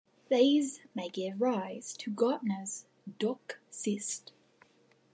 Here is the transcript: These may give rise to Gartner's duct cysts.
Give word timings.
These 0.29 0.81
may 0.95 1.09
give 1.09 1.39
rise 1.39 1.93
to 1.97 2.09
Gartner's 2.09 2.85
duct 3.19 3.57
cysts. 3.69 4.31